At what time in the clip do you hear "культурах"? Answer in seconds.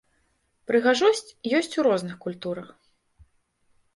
2.23-2.67